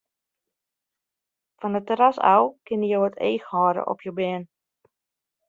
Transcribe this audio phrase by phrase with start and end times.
[1.59, 4.43] Fan it terras ôf kinne jo it each hâlde op jo bern.